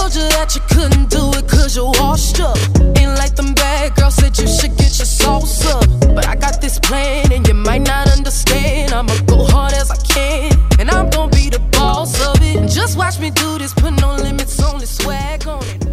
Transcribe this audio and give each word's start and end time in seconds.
told 0.00 0.14
you 0.14 0.28
that 0.30 0.54
you 0.54 0.62
couldn't 0.72 1.10
do 1.10 1.30
it 1.38 1.46
cause 1.46 1.76
you're 1.76 1.92
washed 2.00 2.40
up. 2.40 2.56
Ain't 2.96 3.14
like 3.22 3.34
them 3.36 3.52
bad 3.54 3.94
girls 3.96 4.14
said 4.14 4.36
you 4.38 4.46
should 4.46 4.74
get 4.76 4.92
your 4.98 5.10
sauce 5.20 5.66
up. 5.66 5.84
But 6.14 6.26
I 6.26 6.36
got 6.36 6.60
this 6.60 6.78
plan 6.78 7.30
and 7.32 7.46
you 7.46 7.54
might 7.54 7.82
not 7.82 8.08
understand. 8.16 8.92
I'ma 8.92 9.14
go 9.26 9.44
hard 9.44 9.74
as 9.74 9.90
I 9.90 9.96
can. 9.96 10.52
And 10.78 10.90
I'm 10.90 11.10
gonna 11.10 11.30
be 11.30 11.50
the 11.50 11.60
boss 11.72 12.14
of 12.28 12.36
it. 12.40 12.70
Just 12.70 12.96
watch 12.96 13.20
me 13.20 13.30
do 13.30 13.58
this, 13.58 13.74
put 13.74 13.92
no 14.00 14.16
limits, 14.16 14.62
only 14.62 14.86
swag 14.86 15.46
on 15.46 15.62
it. 15.64 15.86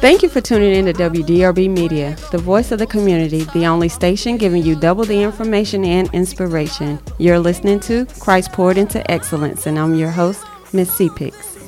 Thank 0.00 0.22
you 0.22 0.30
for 0.30 0.40
tuning 0.40 0.74
in 0.74 0.86
to 0.86 0.94
WDRB 0.94 1.68
Media, 1.68 2.16
the 2.30 2.38
voice 2.38 2.72
of 2.72 2.78
the 2.78 2.86
community, 2.86 3.44
the 3.52 3.66
only 3.66 3.90
station 3.90 4.38
giving 4.38 4.62
you 4.62 4.74
double 4.74 5.04
the 5.04 5.22
information 5.22 5.84
and 5.84 6.08
inspiration. 6.14 6.98
You're 7.18 7.38
listening 7.38 7.80
to 7.80 8.06
Christ 8.18 8.52
Poured 8.52 8.78
into 8.78 8.98
Excellence, 9.10 9.66
and 9.66 9.78
I'm 9.78 9.94
your 9.94 10.10
host, 10.10 10.42
Miss 10.72 10.90
C 10.96 11.08
CPix. 11.10 11.59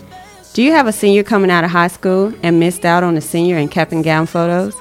Do 0.55 0.63
you 0.63 0.73
have 0.73 0.87
a 0.87 0.93
senior 0.93 1.23
coming 1.23 1.51
out 1.51 1.65
of 1.65 1.71
high 1.71 1.89
school 1.89 2.35
and 2.43 2.61
missed 2.61 2.85
out 2.85 3.03
on 3.03 3.15
the 3.15 3.23
senior 3.23 3.57
and 3.57 3.71
cap 3.71 3.91
and 3.91 4.05
gown 4.05 4.27
photos? 4.27 4.77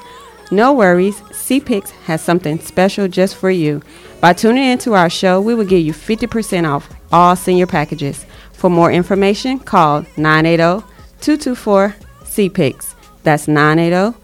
No 0.52 0.74
worries, 0.74 1.22
CPix 1.22 1.92
has 2.08 2.22
something 2.22 2.60
special 2.60 3.08
just 3.08 3.38
for 3.38 3.50
you. 3.50 3.82
By 4.20 4.34
tuning 4.34 4.66
into 4.66 4.96
our 4.96 5.10
show, 5.10 5.40
we 5.40 5.56
will 5.56 5.64
give 5.64 5.80
you 5.80 5.94
50% 5.94 6.70
off 6.70 6.94
all 7.10 7.38
senior 7.38 7.68
packages. 7.68 8.26
For 8.52 8.70
more 8.70 8.92
information, 8.92 9.60
call 9.60 10.06
980 10.18 10.86
224 11.22 11.96
CPix. 12.24 12.94
That's 13.24 13.48
980 13.48 14.18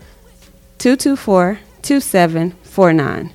224 0.80 1.60
2749. 1.82 3.34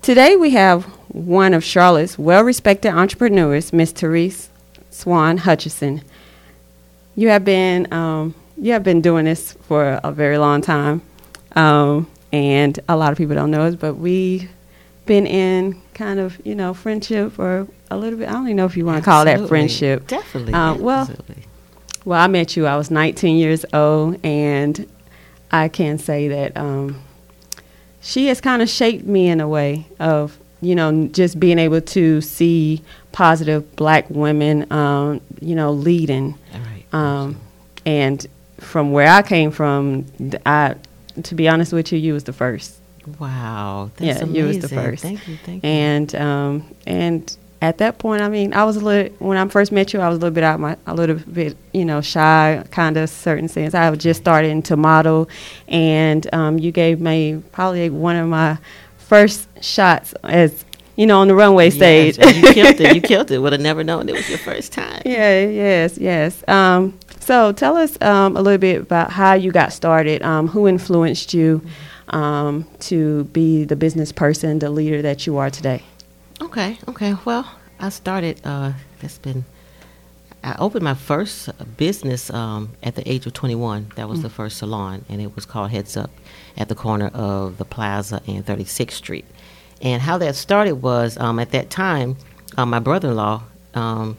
Today 0.00 0.36
we 0.36 0.50
have 0.50 0.84
one 1.08 1.52
of 1.52 1.62
Charlotte's 1.62 2.18
well 2.18 2.42
respected 2.42 2.88
entrepreneurs, 2.94 3.70
Miss 3.70 3.92
Therese 3.92 4.48
Swan 4.94 5.38
Hutchison. 5.38 6.02
You 7.16 7.28
have 7.28 7.44
been 7.44 7.92
um, 7.92 8.34
you 8.56 8.72
have 8.72 8.84
been 8.84 9.00
doing 9.00 9.24
this 9.24 9.52
for 9.62 10.00
a 10.04 10.12
very 10.12 10.38
long 10.38 10.60
time, 10.62 11.02
um, 11.56 12.08
and 12.32 12.78
a 12.88 12.96
lot 12.96 13.10
of 13.10 13.18
people 13.18 13.34
don't 13.34 13.50
know 13.50 13.62
us, 13.62 13.74
but 13.74 13.94
we've 13.94 14.48
been 15.04 15.26
in 15.26 15.80
kind 15.94 16.20
of 16.20 16.40
you 16.46 16.54
know 16.54 16.72
friendship 16.72 17.38
or 17.38 17.66
a 17.90 17.96
little 17.96 18.18
bit. 18.18 18.28
I 18.28 18.32
don't 18.32 18.44
even 18.44 18.56
know 18.56 18.66
if 18.66 18.76
you 18.76 18.86
want 18.86 19.02
to 19.02 19.04
call 19.04 19.24
that 19.24 19.48
friendship. 19.48 20.06
Definitely. 20.06 20.54
Uh, 20.54 20.74
well, 20.76 21.00
absolutely. 21.00 21.42
well, 22.04 22.20
I 22.20 22.28
met 22.28 22.56
you. 22.56 22.66
I 22.66 22.76
was 22.76 22.90
19 22.90 23.36
years 23.36 23.64
old, 23.72 24.24
and 24.24 24.88
I 25.50 25.68
can 25.68 25.98
say 25.98 26.28
that 26.28 26.56
um, 26.56 27.02
she 28.00 28.28
has 28.28 28.40
kind 28.40 28.62
of 28.62 28.68
shaped 28.70 29.06
me 29.06 29.26
in 29.28 29.40
a 29.40 29.48
way 29.48 29.88
of 29.98 30.38
you 30.60 30.76
know 30.76 31.08
just 31.08 31.40
being 31.40 31.58
able 31.58 31.80
to 31.80 32.20
see 32.20 32.80
positive 33.14 33.76
black 33.76 34.10
women, 34.10 34.70
um, 34.72 35.20
you 35.40 35.54
know, 35.54 35.72
leading. 35.72 36.34
All 36.52 36.60
right. 36.60 36.84
Um, 36.92 37.40
and 37.86 38.26
from 38.58 38.90
where 38.90 39.08
I 39.08 39.22
came 39.22 39.52
from, 39.52 40.06
I, 40.44 40.74
to 41.22 41.34
be 41.36 41.48
honest 41.48 41.72
with 41.72 41.92
you, 41.92 41.98
you 41.98 42.12
was 42.12 42.24
the 42.24 42.32
first. 42.32 42.76
wow. 43.20 43.90
That's 43.96 44.18
yeah, 44.18 44.24
amazing. 44.24 44.34
you 44.34 44.44
was 44.46 44.58
the 44.58 44.68
first. 44.68 45.02
Thank 45.02 45.28
you. 45.28 45.36
Thank 45.36 45.62
you. 45.62 45.70
And 45.70 46.14
um, 46.16 46.74
and 46.86 47.36
at 47.62 47.78
that 47.78 47.98
point, 47.98 48.20
I 48.20 48.28
mean, 48.28 48.52
I 48.52 48.64
was 48.64 48.76
a 48.76 48.80
little 48.80 49.16
when 49.18 49.38
I 49.38 49.46
first 49.46 49.70
met 49.70 49.92
you, 49.92 50.00
I 50.00 50.08
was 50.08 50.16
a 50.16 50.20
little 50.20 50.34
bit 50.34 50.42
out 50.42 50.58
my 50.58 50.76
a 50.88 50.94
little 50.94 51.16
bit 51.16 51.56
you 51.72 51.84
know 51.84 52.00
shy, 52.00 52.64
kind 52.72 52.96
of 52.96 53.08
certain 53.08 53.46
sense. 53.46 53.74
I 53.74 53.90
was 53.90 54.00
just 54.00 54.20
starting 54.20 54.60
to 54.64 54.76
model, 54.76 55.28
and 55.68 56.26
um, 56.34 56.58
you 56.58 56.72
gave 56.72 57.00
me 57.00 57.40
probably 57.52 57.90
one 57.90 58.16
of 58.16 58.26
my 58.26 58.58
first 58.98 59.46
shots 59.62 60.14
as 60.24 60.64
you 60.96 61.06
know 61.06 61.20
on 61.20 61.28
the 61.28 61.34
runway 61.34 61.70
stage. 61.70 62.18
Yes, 62.18 62.36
you 62.36 62.52
killed 62.52 62.80
it. 62.80 62.94
You 62.94 63.00
killed 63.00 63.30
it. 63.30 63.38
Would 63.44 63.52
have 63.52 63.60
never 63.60 63.84
known 63.84 64.08
it 64.08 64.14
was 64.14 64.28
your 64.28 64.38
first 64.38 64.72
time. 64.72 65.02
Yeah, 65.04 65.44
yes, 65.46 65.98
yes. 65.98 66.42
Um, 66.48 66.98
so 67.20 67.52
tell 67.52 67.76
us 67.76 68.00
um, 68.02 68.36
a 68.36 68.42
little 68.42 68.58
bit 68.58 68.82
about 68.82 69.10
how 69.10 69.34
you 69.34 69.50
got 69.50 69.72
started. 69.72 70.22
Um, 70.22 70.48
who 70.48 70.68
influenced 70.68 71.34
you 71.34 71.62
um, 72.08 72.66
to 72.80 73.24
be 73.24 73.64
the 73.64 73.76
business 73.76 74.12
person, 74.12 74.58
the 74.58 74.70
leader 74.70 75.02
that 75.02 75.26
you 75.26 75.36
are 75.38 75.50
today? 75.50 75.82
Okay, 76.40 76.78
okay. 76.88 77.14
Well, 77.24 77.50
I 77.80 77.88
started. 77.88 78.40
Uh, 78.44 78.72
that's 79.00 79.18
been. 79.18 79.44
I 80.42 80.56
opened 80.58 80.84
my 80.84 80.94
first 80.94 81.48
business 81.78 82.28
um, 82.28 82.72
at 82.82 82.96
the 82.96 83.10
age 83.10 83.24
of 83.24 83.32
21. 83.32 83.92
That 83.96 84.10
was 84.10 84.20
the 84.20 84.28
first 84.28 84.58
salon, 84.58 85.06
and 85.08 85.22
it 85.22 85.34
was 85.34 85.46
called 85.46 85.70
Heads 85.70 85.96
Up, 85.96 86.10
at 86.54 86.68
the 86.68 86.74
corner 86.74 87.06
of 87.14 87.56
the 87.56 87.64
Plaza 87.64 88.20
and 88.26 88.44
36th 88.44 88.90
Street. 88.90 89.24
And 89.84 90.00
how 90.00 90.16
that 90.18 90.34
started 90.34 90.82
was 90.82 91.18
um, 91.18 91.38
at 91.38 91.50
that 91.50 91.68
time, 91.68 92.16
uh, 92.56 92.64
my 92.64 92.78
brother-in-law, 92.78 93.42
um, 93.74 94.16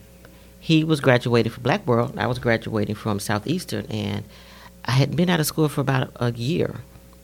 he 0.59 0.83
was 0.83 1.01
graduating 1.01 1.51
from 1.51 1.63
Black 1.63 1.85
World. 1.87 2.17
I 2.17 2.27
was 2.27 2.37
graduating 2.37 2.95
from 2.95 3.19
Southeastern, 3.19 3.87
and 3.87 4.23
I 4.85 4.91
had 4.91 5.15
been 5.15 5.29
out 5.29 5.39
of 5.39 5.47
school 5.47 5.67
for 5.67 5.81
about 5.81 6.11
a 6.17 6.31
year. 6.31 6.75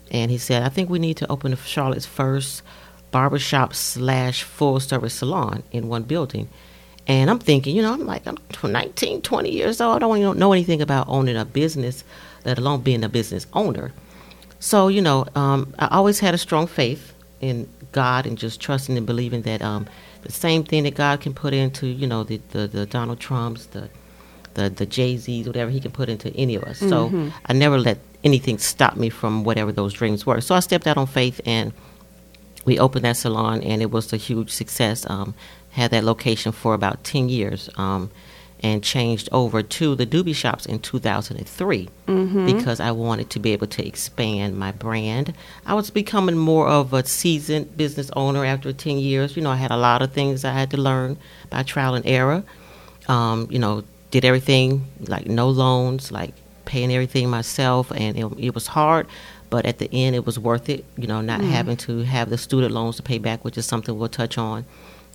And 0.10 0.32
he 0.32 0.40
said, 0.40 0.64
I 0.64 0.70
think 0.70 0.90
we 0.90 0.98
need 0.98 1.18
to 1.18 1.32
open 1.32 1.56
Charlotte's 1.56 2.08
first 2.08 2.64
barbershop 3.12 3.76
slash 3.76 4.42
full 4.42 4.80
service 4.80 5.14
salon 5.14 5.64
in 5.72 5.88
one 5.88 6.04
building. 6.04 6.50
And 7.08 7.30
I'm 7.30 7.40
thinking, 7.40 7.76
you 7.76 7.82
know, 7.82 7.94
I'm 7.94 8.06
like, 8.06 8.26
I'm 8.26 8.38
19, 8.64 9.22
20 9.22 9.52
years 9.52 9.82
old. 9.82 9.96
I 9.96 10.00
don't 10.00 10.18
even 10.18 10.40
know 10.40 10.54
anything 10.54 10.82
about 10.82 11.08
owning 11.08 11.38
a 11.38 11.46
business, 11.46 12.04
let 12.44 12.58
alone 12.58 12.82
being 12.82 13.04
a 13.04 13.10
business 13.10 13.46
owner. 13.54 13.94
So, 14.60 14.88
you 14.88 15.02
know, 15.02 15.26
um, 15.36 15.74
I 15.78 15.96
always 15.96 16.20
had 16.20 16.34
a 16.34 16.38
strong 16.38 16.68
faith 16.68 17.14
in 17.42 17.68
God 17.92 18.26
and 18.26 18.38
just 18.38 18.62
trusting 18.62 18.98
and 18.98 19.06
believing 19.06 19.42
that 19.44 19.62
um, 19.62 19.88
the 20.22 20.32
same 20.32 20.64
thing 20.64 20.84
that 20.84 20.96
God 20.96 21.22
can 21.22 21.34
put 21.34 21.54
into, 21.54 21.88
you 21.88 22.08
know, 22.08 22.24
the, 22.24 22.40
the, 22.52 22.68
the 22.68 22.86
Donald 22.86 23.20
Trumps, 23.20 23.66
the 23.68 23.90
the, 24.54 24.70
the 24.70 24.86
Jay 24.86 25.16
Z's, 25.18 25.48
whatever 25.48 25.72
he 25.72 25.80
can 25.80 25.92
put 25.92 26.10
into 26.10 26.30
any 26.36 26.56
of 26.56 26.64
us. 26.64 26.80
So 26.80 27.32
I 27.46 27.54
never 27.54 27.78
let 27.78 28.00
anything 28.24 28.58
stop 28.58 28.98
me 28.98 29.10
from 29.10 29.44
whatever 29.46 29.72
those 29.72 29.94
dreams 29.94 30.26
were. 30.26 30.42
So 30.42 30.56
I 30.56 30.60
stepped 30.60 30.88
out 30.88 30.98
on 30.98 31.08
faith 31.08 31.40
and 31.46 31.72
we 32.66 32.78
opened 32.78 33.06
that 33.06 33.18
salon 33.18 33.64
and 33.64 33.82
it 33.82 33.92
was 33.92 34.12
a 34.14 34.18
huge 34.18 34.50
success. 34.52 35.10
Um, 35.10 35.34
had 35.72 35.92
that 35.92 36.04
location 36.04 36.52
for 36.52 36.74
about 36.74 37.04
10 37.06 37.30
years 37.30 37.70
um, 37.78 38.12
and 38.64 38.84
changed 38.84 39.28
over 39.32 39.64
to 39.64 39.96
the 39.96 40.06
Dooby 40.06 40.36
Shops 40.36 40.66
in 40.66 40.80
2003 40.80 41.90
because 42.46 42.80
I 42.80 42.92
wanted 42.92 43.30
to 43.32 43.40
be 43.40 43.54
able 43.54 43.68
to 43.68 43.86
expand 43.86 44.58
my 44.58 44.72
brand. 44.72 45.34
I 45.66 45.74
was 45.74 45.90
becoming 45.90 46.38
more 46.38 46.68
of 46.68 46.94
a 46.94 47.04
seasoned 47.06 47.76
business 47.76 48.12
owner 48.16 48.46
after 48.46 48.72
10 48.72 49.00
years. 49.00 49.36
You 49.36 49.42
know, 49.42 49.52
I 49.52 49.56
had 49.56 49.72
a 49.72 49.78
lot 49.78 50.02
of 50.02 50.12
things 50.12 50.46
I 50.46 50.52
had 50.52 50.70
to 50.72 50.78
learn 50.78 51.18
by 51.50 51.64
trial 51.64 51.96
and 51.96 52.06
error. 52.06 52.44
Um, 53.08 53.48
you 53.50 53.58
know, 53.58 53.84
did 54.12 54.26
everything 54.26 54.86
like 55.08 55.26
no 55.26 55.50
loans, 55.50 56.12
like 56.12 56.34
paying 56.66 56.92
everything 56.92 57.30
myself, 57.30 57.92
and 57.92 58.18
it, 58.18 58.26
it 58.38 58.54
was 58.54 58.68
hard. 58.68 59.08
But 59.50 59.66
at 59.66 59.80
the 59.80 59.90
end, 59.92 60.16
it 60.16 60.26
was 60.26 60.38
worth 60.38 60.70
it. 60.70 60.86
You 60.98 61.08
know, 61.08 61.22
not 61.22 61.42
having 61.42 61.78
to 61.78 62.04
have 62.04 62.30
the 62.30 62.38
student 62.38 62.74
loans 62.74 62.98
to 62.98 63.04
pay 63.04 63.18
back, 63.18 63.44
which 63.44 63.58
is 63.58 63.66
something 63.66 63.98
we'll 63.98 64.10
touch 64.10 64.38
on. 64.38 64.66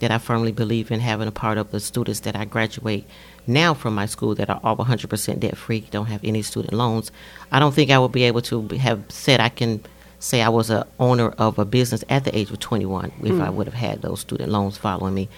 That 0.01 0.11
I 0.11 0.19
firmly 0.19 0.53
believe 0.53 0.91
in 0.91 1.01
having 1.01 1.27
a 1.27 1.33
part 1.33 1.57
of 1.57 1.71
the 1.71 1.81
students 1.81 2.21
that 2.21 2.37
I 2.37 2.45
graduate 2.45 3.07
now 3.47 3.75
from 3.75 3.95
my 3.95 4.07
school 4.07 4.35
that 4.35 4.51
are 4.51 4.61
all 4.63 4.77
100% 4.77 5.41
debt 5.41 5.57
free, 5.57 5.81
don't 5.91 6.07
have 6.07 6.23
any 6.25 6.43
student 6.43 6.73
loans. 6.73 7.11
I 7.51 7.59
don't 7.59 7.75
think 7.75 7.91
I 7.91 7.99
would 7.99 8.13
be 8.13 8.25
able 8.25 8.43
to 8.43 8.69
have 8.79 9.05
said 9.09 9.41
I 9.41 9.49
can 9.49 9.83
say 10.19 10.43
I 10.43 10.49
was 10.49 10.71
a 10.71 10.87
owner 10.99 11.29
of 11.31 11.59
a 11.59 11.65
business 11.65 12.03
at 12.09 12.25
the 12.25 12.37
age 12.37 12.51
of 12.51 12.59
21 12.59 13.13
if 13.23 13.41
I 13.41 13.51
would 13.51 13.67
have 13.67 13.75
had 13.75 14.03
those 14.03 14.21
student 14.21 14.51
loans 14.51 14.79
following 14.79 15.15
me. 15.15 15.29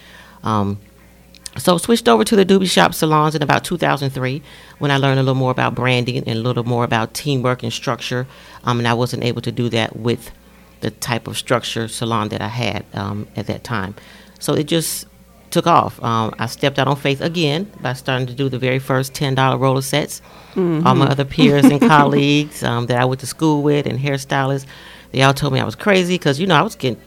Um, 0.43 0.79
so 1.57 1.77
switched 1.79 2.09
over 2.09 2.25
to 2.25 2.37
the 2.37 2.47
Dooby 2.47 2.71
Shop 2.71 2.95
salons 2.95 3.35
in 3.35 3.43
about 3.43 3.65
2003 3.65 4.43
when 4.79 4.91
I 4.91 4.97
learned 4.97 5.19
a 5.19 5.23
little 5.23 5.35
more 5.35 5.51
about 5.51 5.75
branding 5.75 6.17
and 6.17 6.29
a 6.29 6.35
little 6.35 6.65
more 6.65 6.85
about 6.85 7.15
teamwork 7.15 7.63
and 7.63 7.73
structure. 7.73 8.27
Um, 8.65 8.79
and 8.79 8.87
I 8.87 8.95
wasn't 8.95 9.25
able 9.25 9.43
to 9.43 9.51
do 9.51 9.69
that 9.71 9.97
with 9.97 10.31
the 10.81 10.91
type 10.91 11.27
of 11.27 11.37
structure 11.37 11.89
salon 11.89 12.29
that 12.29 12.41
I 12.41 12.49
had 12.49 12.85
um, 12.95 13.27
at 13.35 13.47
that 13.49 13.65
time. 13.65 13.97
So 14.39 14.55
it 14.55 14.65
just 14.65 15.07
took 15.51 15.67
off. 15.67 16.03
Um, 16.03 16.35
I 16.39 16.47
stepped 16.47 16.79
out 16.79 16.89
on 16.89 16.97
faith 16.97 17.21
again 17.21 17.71
by 17.81 17.93
starting 17.93 18.27
to 18.27 18.35
do 18.35 18.49
the 18.49 18.59
very 18.59 18.79
first 18.79 19.15
$10 19.15 19.59
roller 19.61 19.83
sets. 19.83 20.21
All 20.87 20.95
my 20.95 21.07
other 21.07 21.25
peers 21.25 21.65
and 21.65 21.81
colleagues 21.81 22.63
um, 22.63 22.87
that 22.87 22.99
I 22.99 23.05
went 23.05 23.21
to 23.21 23.27
school 23.27 23.63
with 23.63 23.87
and 23.87 23.99
hairstylists, 23.99 24.67
they 25.13 25.23
all 25.23 25.35
told 25.35 25.53
me 25.53 25.61
I 25.61 25.65
was 25.65 25.77
crazy 25.77 26.15
because, 26.15 26.39
you 26.41 26.47
know, 26.47 26.57
I 26.57 26.63
was 26.63 26.75
getting 26.75 27.01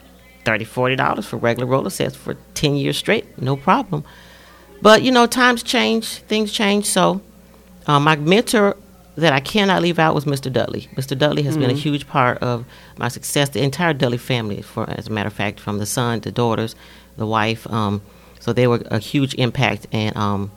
$30, 0.46 0.62
$40 0.62 1.26
for 1.26 1.38
regular 1.38 1.68
roller 1.68 1.90
sets 1.90 2.16
for 2.16 2.36
10 2.56 2.76
years 2.76 2.98
straight, 2.98 3.40
no 3.42 3.56
problem. 3.56 4.04
But 4.82 5.04
you 5.04 5.12
know, 5.12 5.28
times 5.28 5.64
change, 5.64 6.18
things 6.24 6.52
change. 6.52 6.86
So, 6.86 7.22
um, 7.88 8.04
my 8.04 8.16
mentor 8.16 8.76
that 9.16 9.34
I 9.34 9.40
cannot 9.40 9.82
leave 9.82 10.00
out 10.00 10.16
was 10.16 10.26
Mr. 10.26 10.52
Dudley. 10.52 10.90
Mr. 10.96 11.18
Dudley 11.18 11.44
has 11.44 11.58
been 11.58 11.70
a 11.70 11.74
huge 11.74 12.08
part 12.08 12.38
of 12.40 12.66
my 12.98 13.10
success. 13.10 13.50
The 13.50 13.62
entire 13.62 13.94
Dudley 13.94 14.18
family, 14.18 14.62
for 14.62 14.90
as 14.90 15.08
a 15.08 15.12
matter 15.12 15.28
of 15.28 15.34
fact, 15.34 15.60
from 15.60 15.78
the 15.78 15.86
son, 15.86 16.22
the 16.22 16.32
daughters, 16.32 16.76
the 17.18 17.28
wife. 17.28 17.68
Um, 17.72 18.02
so 18.42 18.52
they 18.52 18.68
were 18.68 18.82
a 18.88 19.00
huge 19.00 19.34
impact, 19.36 19.88
and 19.94 20.16
um, 20.18 20.52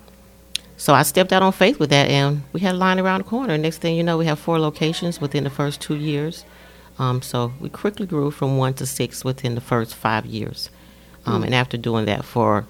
so 0.76 0.92
I 0.92 1.02
stepped 1.02 1.32
out 1.32 1.42
on 1.42 1.52
faith 1.52 1.78
with 1.78 1.90
that, 1.90 2.08
and 2.08 2.42
we 2.52 2.60
had 2.60 2.74
a 2.74 2.78
line 2.78 2.98
around 2.98 3.20
the 3.20 3.24
corner. 3.24 3.56
Next 3.56 3.78
thing 3.78 3.96
you 3.96 4.02
know, 4.02 4.18
we 4.18 4.26
have 4.26 4.38
four 4.38 4.58
locations 4.58 5.20
within 5.20 5.44
the 5.44 5.50
first 5.50 5.80
two 5.80 5.94
years. 5.96 6.44
Um, 6.98 7.22
so 7.22 7.52
we 7.60 7.68
quickly 7.68 8.06
grew 8.06 8.30
from 8.30 8.56
one 8.56 8.74
to 8.74 8.86
six 8.86 9.24
within 9.24 9.54
the 9.54 9.60
first 9.60 9.94
five 9.94 10.26
years. 10.26 10.70
Um, 11.26 11.42
And 11.42 11.54
after 11.54 11.76
doing 11.76 12.06
that 12.06 12.24
for 12.24 12.66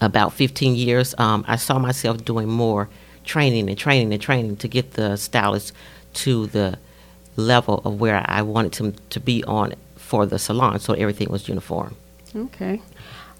about 0.00 0.32
15 0.32 0.74
years, 0.74 1.14
um, 1.18 1.44
I 1.46 1.56
saw 1.56 1.78
myself 1.78 2.24
doing 2.24 2.48
more 2.48 2.88
training 3.24 3.68
and 3.68 3.78
training 3.78 4.12
and 4.12 4.20
training 4.20 4.56
to 4.56 4.68
get 4.68 4.92
the 4.92 5.16
stylist 5.16 5.72
to 6.14 6.46
the 6.48 6.78
level 7.36 7.80
of 7.84 8.00
where 8.00 8.24
I 8.26 8.42
wanted 8.42 8.72
to, 8.74 8.94
to 9.10 9.20
be 9.20 9.44
on 9.44 9.74
for 9.96 10.26
the 10.26 10.38
salon, 10.38 10.78
so 10.80 10.92
everything 10.92 11.30
was 11.30 11.48
uniform. 11.48 11.94
Okay. 12.34 12.82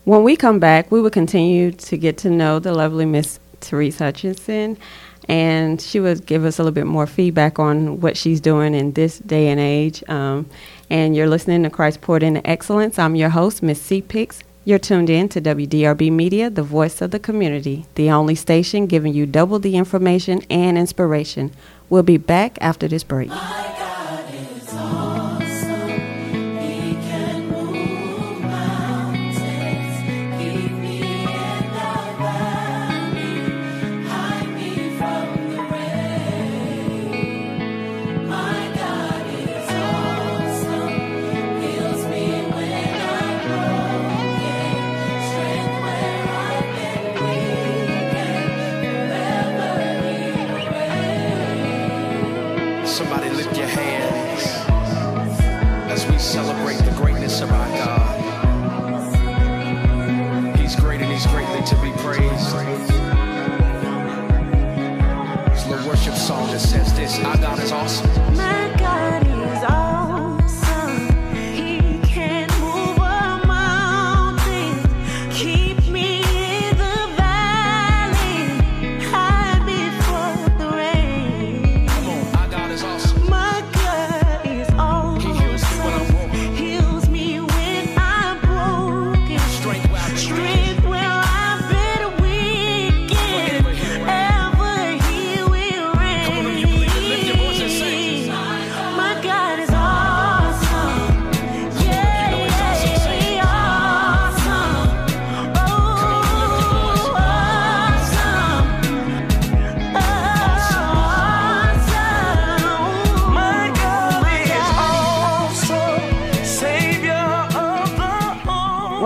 When 0.04 0.25
we 0.25 0.34
come 0.34 0.58
back, 0.58 0.90
we 0.90 1.00
will 1.00 1.10
continue 1.10 1.70
to 1.70 1.96
get 1.96 2.19
to 2.19 2.31
know 2.31 2.58
the 2.58 2.75
lovely 2.75 3.04
Miss 3.06 3.38
Therese 3.60 4.00
Hutchinson, 4.00 4.76
and 5.28 5.81
she 5.81 6.00
will 6.00 6.16
give 6.16 6.44
us 6.44 6.58
a 6.58 6.62
little 6.64 6.75
bit 6.75 6.88
more 6.88 7.06
feedback 7.06 7.60
on 7.60 8.00
what 8.00 8.16
she's 8.16 8.40
doing 8.40 8.75
in 8.75 8.94
this 8.94 9.20
day 9.20 9.46
and 9.46 9.60
age. 9.60 10.02
Um, 10.08 10.46
and 10.90 11.14
you're 11.14 11.28
listening 11.28 11.62
to 11.62 11.70
Christ 11.70 12.00
Poured 12.00 12.25
into 12.25 12.44
Excellence. 12.44 12.99
I'm 12.99 13.14
your 13.14 13.28
host, 13.28 13.62
Miss 13.62 13.81
C. 13.81 14.02
Pix. 14.02 14.40
You're 14.64 14.81
tuned 14.81 15.08
in 15.08 15.28
to 15.28 15.40
WDRB 15.40 16.10
Media, 16.10 16.50
the 16.50 16.64
voice 16.64 17.00
of 17.00 17.12
the 17.12 17.20
community, 17.20 17.87
the 17.94 18.10
only 18.10 18.34
station 18.34 18.88
giving 18.88 19.14
you 19.14 19.25
double 19.25 19.60
the 19.60 19.76
information 19.76 20.43
and 20.50 20.76
inspiration. 20.76 21.52
We'll 21.88 22.02
be 22.02 22.16
back 22.16 22.58
after 22.60 22.88
this 22.88 23.05
break. 23.05 23.31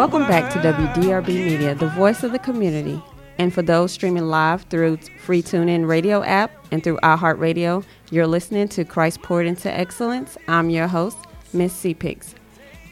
Welcome 0.07 0.29
back 0.29 0.53
to 0.53 0.61
WDRB 0.61 1.27
Media, 1.27 1.75
the 1.75 1.89
voice 1.89 2.23
of 2.23 2.31
the 2.31 2.39
community. 2.39 3.03
And 3.39 3.53
for 3.53 3.61
those 3.61 3.91
streaming 3.91 4.29
live 4.29 4.63
through 4.71 4.99
free 5.19 5.43
TuneIn 5.43 5.89
radio 5.89 6.23
app 6.23 6.53
and 6.71 6.85
through 6.85 6.99
iHeartRadio, 6.99 7.83
you're 8.13 8.29
listening 8.29 8.69
to 8.69 8.85
Christ 8.85 9.21
Poured 9.23 9.47
into 9.47 9.69
Excellence. 9.69 10.39
I'm 10.47 10.71
your 10.71 10.87
host, 10.87 11.19
Miss 11.53 11.73
C. 11.73 11.97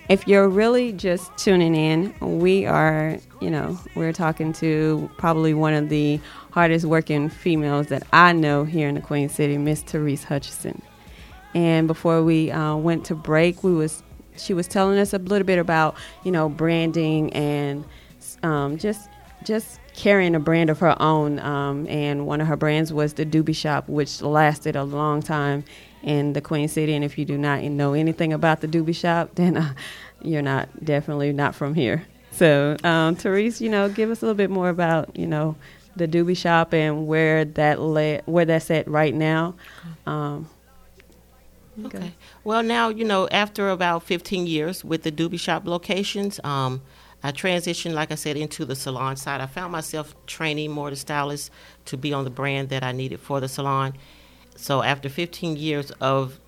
If 0.09 0.27
you're 0.27 0.49
really 0.49 0.93
just 0.93 1.31
tuning 1.37 1.77
in, 1.77 2.13
we 2.41 2.67
are, 2.67 3.17
you 3.41 3.49
know, 3.49 3.79
we're 3.95 4.13
talking 4.13 4.53
to 4.55 5.09
probably 5.17 5.55
one 5.55 5.75
of 5.75 5.91
the 5.91 6.19
hardest 6.51 6.85
working 6.85 7.29
females 7.29 7.87
that 7.87 8.03
I 8.13 8.33
know 8.33 8.65
here 8.65 8.89
in 8.89 8.97
the 8.97 9.01
Queen 9.01 9.29
City, 9.29 9.57
Miss 9.57 9.83
Therese 9.83 10.25
Hutchinson. 10.25 10.83
And 11.55 11.87
before 11.87 12.25
we 12.25 12.51
uh, 12.51 12.75
went 12.75 13.05
to 13.05 13.15
break, 13.15 13.63
we 13.63 13.73
was 13.73 14.03
she 14.37 14.55
was 14.55 14.67
telling 14.67 14.99
us 14.99 15.13
a 15.13 15.19
little 15.19 15.47
bit 15.47 15.59
about 15.59 15.97
you 16.25 16.33
know 16.33 16.49
branding 16.49 17.33
and 17.33 17.85
um, 18.43 18.79
just 18.79 19.09
just 19.45 19.79
carrying 19.95 20.35
a 20.35 20.41
brand 20.41 20.71
of 20.71 20.79
her 20.81 21.01
own. 21.01 21.39
Um, 21.39 21.87
and 21.89 22.27
one 22.27 22.41
of 22.41 22.47
her 22.47 22.57
brands 22.57 22.93
was 22.93 23.15
the 23.15 23.25
Dooby 23.25 23.55
Shop, 23.55 23.89
which 23.89 24.23
lasted 24.23 24.77
a 24.77 24.85
long 24.85 25.23
time 25.23 25.65
in 26.03 26.33
the 26.33 26.41
Queen 26.41 26.69
City. 26.69 26.95
And 26.95 27.05
if 27.05 27.17
you 27.19 27.25
do 27.25 27.39
not 27.39 27.63
know 27.63 27.95
anything 27.95 28.33
about 28.33 28.61
the 28.61 28.69
Dooby 28.69 28.95
Shop, 28.95 29.31
then 29.35 29.57
uh, 29.57 29.75
you're 30.23 30.43
not 30.43 30.69
definitely 30.85 31.33
not 31.33 31.55
from 31.55 31.75
here. 31.75 32.05
So, 32.33 32.77
um, 32.83 33.15
Therese, 33.15 33.61
you 33.61 33.69
know, 33.71 33.89
give 33.89 34.11
us 34.11 34.21
a 34.21 34.27
little 34.27 34.37
bit 34.37 34.51
more 34.51 34.69
about 34.69 35.17
you 35.17 35.27
know 35.27 35.55
the 35.95 36.09
Dooby 36.09 36.37
Shop 36.37 36.75
and 36.75 37.07
where 37.07 37.45
that 37.45 37.81
le- 37.81 38.23
where 38.27 38.45
that's 38.45 38.71
at 38.71 38.89
right 38.89 39.15
now. 39.15 39.55
Um, 40.07 40.49
Okay. 41.87 41.99
okay. 41.99 42.13
Well, 42.45 42.63
now, 42.63 42.89
you 42.89 43.05
know, 43.05 43.29
after 43.29 43.71
about 43.71 44.03
15 44.05 44.47
years 44.47 44.85
with 44.85 45.03
the 45.03 45.13
Dooby 45.13 45.39
Shop 45.39 45.67
locations, 45.67 46.41
um, 46.45 46.83
I 47.23 47.33
transitioned, 47.33 47.95
like 47.95 48.13
I 48.13 48.17
said, 48.17 48.37
into 48.37 48.65
the 48.65 48.77
salon 48.77 49.17
side. 49.17 49.41
I 49.41 49.47
found 49.47 49.73
myself 49.73 50.15
training 50.27 50.71
more 50.71 50.91
the 50.91 50.97
stylists 50.97 51.51
to 51.87 51.97
be 51.97 52.13
on 52.13 52.25
the 52.25 52.31
brand 52.31 52.69
that 52.69 52.83
I 52.83 52.93
needed 52.93 53.19
for 53.19 53.41
the 53.41 53.49
salon. 53.49 53.95
So 54.57 54.83
after 54.83 55.09
15 55.09 55.57
years 55.57 55.91
of 56.01 56.39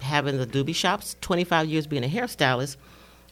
having 0.00 0.38
the 0.38 0.46
Dooby 0.46 0.74
Shops, 0.74 1.16
25 1.20 1.68
years 1.68 1.86
being 1.86 2.04
a 2.04 2.08
hairstylist, 2.08 2.76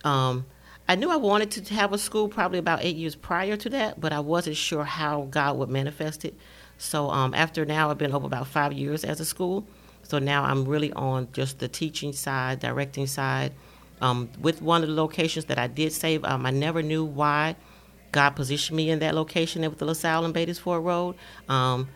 um, 0.05 0.47
I 0.89 0.95
knew 0.95 1.11
I 1.11 1.17
wanted 1.17 1.51
to 1.51 1.75
have 1.75 1.93
a 1.93 1.99
school 1.99 2.29
probably 2.29 2.59
about 2.59 2.83
eight 2.83 2.97
years 2.97 3.15
prior 3.15 3.57
to 3.59 3.69
that, 3.71 4.01
but 4.01 4.13
I 4.13 4.21
wasn't 4.21 4.57
sure 4.57 4.85
how 4.85 5.29
God 5.31 5.59
would 5.59 5.69
manifest 5.69 6.25
it. 6.25 6.35
So 6.79 7.11
um, 7.11 7.35
after 7.35 7.67
now, 7.67 7.91
I've 7.91 7.99
been 7.99 8.15
over 8.15 8.27
about 8.27 8.47
five 8.47 8.73
years 8.73 9.05
as 9.05 9.21
a 9.21 9.27
school. 9.27 9.67
So 10.09 10.19
now 10.19 10.43
I'm 10.43 10.65
really 10.65 10.93
on 10.95 11.29
just 11.33 11.59
the 11.59 11.69
teaching 11.69 12.13
side, 12.13 12.61
directing 12.61 13.07
side. 13.07 13.53
Um, 14.01 14.31
with 14.41 14.63
one 14.63 14.83
of 14.83 14.89
the 14.89 14.95
locations 14.95 15.45
that 15.47 15.59
I 15.59 15.67
did 15.67 15.93
save, 15.93 16.25
um, 16.25 16.47
I 16.47 16.51
never 16.51 16.83
knew 16.83 17.05
why 17.05 17.57
God 18.11 18.31
positioned 18.31 18.77
me 18.77 18.91
in 18.91 19.01
that 19.01 19.15
location 19.15 19.63
with 19.63 19.79
the 19.79 19.85
LaSalle 19.85 20.25
and 20.25 20.35
Beatties 20.35 20.59
Ford 20.59 20.83
Road. 20.83 21.17
Um, 21.49 21.89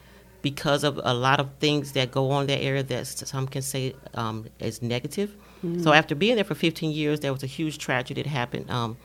because 0.42 0.82
of 0.84 1.00
a 1.04 1.14
lot 1.14 1.40
of 1.40 1.48
things 1.60 1.92
that 1.92 2.10
go 2.10 2.32
on 2.32 2.42
in 2.42 2.46
that 2.48 2.60
area 2.60 2.82
that 2.82 3.06
some 3.06 3.46
can 3.46 3.62
say 3.62 3.94
um, 4.14 4.44
is 4.58 4.82
negative. 4.82 5.30
Mm-hmm. 5.64 5.82
So 5.82 5.92
after 5.92 6.14
being 6.16 6.34
there 6.34 6.44
for 6.44 6.56
15 6.56 6.90
years, 6.90 7.20
there 7.20 7.32
was 7.32 7.44
a 7.44 7.46
huge 7.46 7.78
tragedy 7.78 8.22
that 8.22 8.28
happened 8.28 8.68
um, 8.68 8.96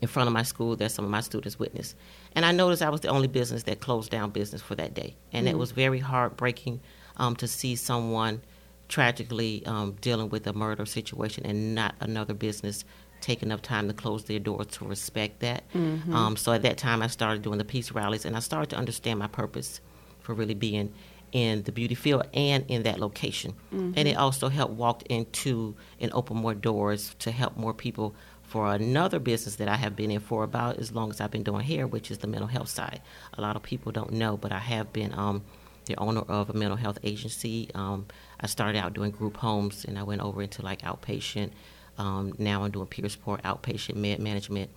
in 0.00 0.08
front 0.08 0.26
of 0.28 0.32
my 0.32 0.42
school 0.42 0.74
that 0.76 0.90
some 0.90 1.04
of 1.04 1.10
my 1.10 1.20
students 1.20 1.58
witnessed. 1.58 1.94
And 2.34 2.44
I 2.46 2.52
noticed 2.52 2.82
I 2.82 2.88
was 2.88 3.02
the 3.02 3.08
only 3.08 3.28
business 3.28 3.64
that 3.64 3.80
closed 3.80 4.10
down 4.10 4.30
business 4.30 4.62
for 4.62 4.74
that 4.76 4.94
day. 4.94 5.14
And 5.30 5.46
mm-hmm. 5.46 5.54
it 5.54 5.58
was 5.58 5.72
very 5.72 5.98
heartbreaking 5.98 6.80
um, 7.16 7.36
to 7.36 7.48
see 7.48 7.76
someone 7.76 8.42
tragically 8.88 9.64
um, 9.66 9.96
dealing 10.00 10.28
with 10.28 10.46
a 10.46 10.52
murder 10.52 10.86
situation 10.86 11.44
and 11.44 11.74
not 11.74 11.94
another 12.00 12.34
business 12.34 12.84
take 13.20 13.42
enough 13.42 13.62
time 13.62 13.88
to 13.88 13.94
close 13.94 14.24
their 14.24 14.38
doors 14.38 14.66
to 14.68 14.84
respect 14.84 15.40
that. 15.40 15.64
Mm-hmm. 15.72 16.14
Um, 16.14 16.36
so 16.36 16.52
at 16.52 16.62
that 16.62 16.78
time, 16.78 17.02
I 17.02 17.06
started 17.06 17.42
doing 17.42 17.58
the 17.58 17.64
peace 17.64 17.90
rallies, 17.92 18.24
and 18.24 18.36
I 18.36 18.40
started 18.40 18.70
to 18.70 18.76
understand 18.76 19.18
my 19.18 19.26
purpose 19.26 19.80
for 20.20 20.34
really 20.34 20.54
being 20.54 20.92
in 21.32 21.62
the 21.64 21.72
beauty 21.72 21.94
field 21.94 22.26
and 22.34 22.64
in 22.68 22.84
that 22.84 23.00
location. 23.00 23.54
Mm-hmm. 23.74 23.92
And 23.96 24.08
it 24.08 24.16
also 24.16 24.48
helped 24.48 24.74
walk 24.74 25.02
into 25.04 25.74
and 26.00 26.12
open 26.12 26.36
more 26.36 26.54
doors 26.54 27.14
to 27.20 27.30
help 27.30 27.56
more 27.56 27.74
people 27.74 28.14
for 28.42 28.72
another 28.72 29.18
business 29.18 29.56
that 29.56 29.68
I 29.68 29.76
have 29.76 29.96
been 29.96 30.10
in 30.10 30.20
for 30.20 30.44
about 30.44 30.78
as 30.78 30.92
long 30.92 31.10
as 31.10 31.20
I've 31.20 31.32
been 31.32 31.42
doing 31.42 31.62
hair, 31.62 31.86
which 31.86 32.10
is 32.12 32.18
the 32.18 32.28
mental 32.28 32.46
health 32.46 32.68
side. 32.68 33.02
A 33.34 33.40
lot 33.40 33.56
of 33.56 33.62
people 33.62 33.90
don't 33.90 34.12
know, 34.12 34.36
but 34.36 34.52
I 34.52 34.60
have 34.60 34.92
been 34.92 35.12
um, 35.14 35.42
the 35.86 35.96
owner 35.96 36.20
of 36.20 36.50
a 36.50 36.52
mental 36.52 36.76
health 36.76 36.98
agency. 37.02 37.70
Um, 37.74 38.06
I 38.40 38.46
started 38.46 38.78
out 38.78 38.92
doing 38.92 39.10
group 39.10 39.36
homes, 39.36 39.84
and 39.86 39.98
I 39.98 40.02
went 40.02 40.20
over 40.20 40.42
into 40.42 40.62
like 40.62 40.82
outpatient. 40.82 41.50
Um, 41.98 42.34
now 42.38 42.64
I'm 42.64 42.70
doing 42.70 42.86
peer 42.86 43.08
support, 43.08 43.42
outpatient 43.42 43.96
med 43.96 44.20
management, 44.20 44.70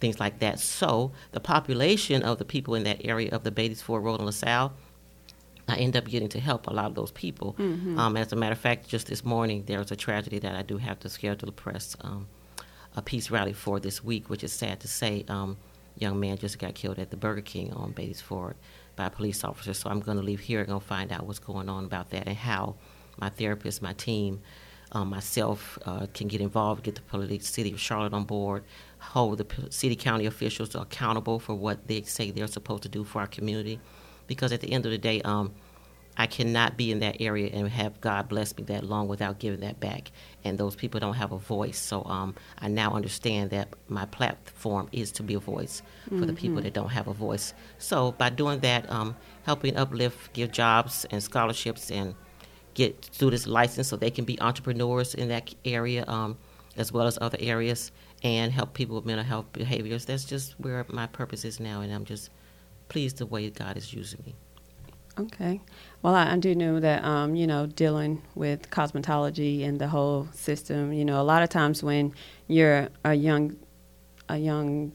things 0.00 0.18
like 0.18 0.40
that. 0.40 0.58
So 0.58 1.12
the 1.30 1.40
population 1.40 2.22
of 2.22 2.38
the 2.38 2.44
people 2.44 2.74
in 2.74 2.82
that 2.84 3.04
area 3.04 3.30
of 3.30 3.44
the 3.44 3.50
Beatties 3.50 3.80
Ford 3.80 4.02
Road 4.02 4.16
and 4.16 4.26
LaSalle, 4.26 4.72
I 5.68 5.76
end 5.76 5.96
up 5.96 6.06
getting 6.06 6.28
to 6.30 6.40
help 6.40 6.66
a 6.66 6.72
lot 6.72 6.86
of 6.86 6.94
those 6.94 7.12
people. 7.12 7.54
Mm-hmm. 7.58 7.98
Um, 7.98 8.16
as 8.16 8.32
a 8.32 8.36
matter 8.36 8.52
of 8.52 8.58
fact, 8.58 8.88
just 8.88 9.06
this 9.06 9.24
morning 9.24 9.64
there 9.66 9.78
was 9.78 9.92
a 9.92 9.96
tragedy 9.96 10.38
that 10.40 10.54
I 10.56 10.62
do 10.62 10.78
have 10.78 10.98
to 11.00 11.08
schedule 11.08 11.48
a 11.48 11.52
press 11.52 11.96
um, 12.00 12.26
a 12.96 13.02
peace 13.02 13.30
rally 13.30 13.52
for 13.52 13.80
this 13.80 14.04
week, 14.04 14.30
which 14.30 14.44
is 14.44 14.52
sad 14.52 14.80
to 14.80 14.88
say. 14.88 15.24
Young 15.96 16.18
man 16.18 16.38
just 16.38 16.58
got 16.58 16.74
killed 16.74 16.98
at 16.98 17.10
the 17.10 17.16
Burger 17.16 17.40
King 17.40 17.72
on 17.72 17.92
Beatties 17.92 18.20
Ford 18.20 18.56
by 18.96 19.06
a 19.06 19.10
police 19.10 19.44
officer. 19.44 19.74
So 19.74 19.90
I'm 19.90 20.00
going 20.00 20.18
to 20.18 20.22
leave 20.22 20.40
here 20.40 20.60
and 20.60 20.68
go 20.68 20.80
find 20.80 21.12
out 21.12 21.26
what's 21.26 21.38
going 21.38 21.68
on 21.68 21.84
about 21.84 22.10
that 22.10 22.26
and 22.26 22.36
how 22.36 22.76
my 23.16 23.28
therapist, 23.28 23.82
my 23.82 23.92
team, 23.92 24.40
um, 24.92 25.10
myself 25.10 25.78
uh, 25.86 26.06
can 26.14 26.28
get 26.28 26.40
involved, 26.40 26.84
get 26.84 26.94
the 26.94 27.00
police, 27.02 27.48
city 27.48 27.72
of 27.72 27.80
Charlotte 27.80 28.12
on 28.12 28.24
board, 28.24 28.64
hold 28.98 29.38
the 29.38 29.46
city 29.70 29.96
county 29.96 30.26
officials 30.26 30.74
accountable 30.74 31.38
for 31.38 31.54
what 31.54 31.86
they 31.88 32.02
say 32.02 32.30
they're 32.30 32.46
supposed 32.46 32.82
to 32.84 32.88
do 32.88 33.04
for 33.04 33.20
our 33.20 33.26
community. 33.26 33.80
Because 34.26 34.52
at 34.52 34.60
the 34.60 34.72
end 34.72 34.86
of 34.86 34.92
the 34.92 34.98
day, 34.98 35.20
um, 35.22 35.52
I 36.16 36.26
cannot 36.26 36.76
be 36.76 36.92
in 36.92 37.00
that 37.00 37.20
area 37.20 37.50
and 37.52 37.68
have 37.68 38.00
God 38.00 38.28
bless 38.28 38.56
me 38.56 38.62
that 38.64 38.84
long 38.84 39.08
without 39.08 39.38
giving 39.38 39.60
that 39.60 39.80
back. 39.80 40.12
And 40.44 40.58
those 40.58 40.76
people 40.76 41.00
don't 41.00 41.14
have 41.14 41.32
a 41.32 41.38
voice. 41.38 41.78
So 41.78 42.04
um, 42.04 42.34
I 42.58 42.68
now 42.68 42.92
understand 42.92 43.50
that 43.50 43.68
my 43.88 44.06
platform 44.06 44.88
is 44.92 45.10
to 45.12 45.22
be 45.22 45.34
a 45.34 45.40
voice 45.40 45.82
for 46.04 46.14
mm-hmm. 46.14 46.26
the 46.26 46.32
people 46.32 46.62
that 46.62 46.72
don't 46.72 46.90
have 46.90 47.08
a 47.08 47.12
voice. 47.12 47.54
So 47.78 48.12
by 48.12 48.30
doing 48.30 48.60
that, 48.60 48.88
um, 48.90 49.16
helping 49.44 49.76
uplift, 49.76 50.32
give 50.32 50.52
jobs 50.52 51.04
and 51.10 51.22
scholarships 51.22 51.90
and 51.90 52.14
get 52.74 53.04
students 53.12 53.46
licensed 53.46 53.90
so 53.90 53.96
they 53.96 54.10
can 54.10 54.24
be 54.24 54.40
entrepreneurs 54.40 55.14
in 55.14 55.28
that 55.28 55.54
area 55.64 56.04
um, 56.06 56.36
as 56.76 56.92
well 56.92 57.06
as 57.06 57.18
other 57.20 57.38
areas 57.40 57.92
and 58.22 58.52
help 58.52 58.74
people 58.74 58.96
with 58.96 59.04
mental 59.04 59.24
health 59.24 59.46
behaviors. 59.52 60.04
That's 60.04 60.24
just 60.24 60.58
where 60.58 60.84
my 60.88 61.06
purpose 61.06 61.44
is 61.44 61.60
now, 61.60 61.82
and 61.82 61.92
I'm 61.92 62.04
just 62.04 62.30
pleased 62.88 63.18
the 63.18 63.26
way 63.26 63.48
God 63.50 63.76
is 63.76 63.92
using 63.92 64.20
me. 64.24 64.34
Okay. 65.18 65.60
Well, 66.02 66.14
I, 66.14 66.32
I 66.32 66.38
do 66.38 66.54
know 66.54 66.80
that, 66.80 67.04
um, 67.04 67.36
you 67.36 67.46
know, 67.46 67.66
dealing 67.66 68.22
with 68.34 68.70
cosmetology 68.70 69.64
and 69.64 69.78
the 69.78 69.88
whole 69.88 70.28
system, 70.32 70.92
you 70.92 71.04
know, 71.04 71.20
a 71.20 71.22
lot 71.22 71.42
of 71.42 71.48
times 71.50 71.82
when 71.82 72.12
you're 72.48 72.88
a 73.04 73.14
young, 73.14 73.56
a 74.28 74.36
young 74.36 74.92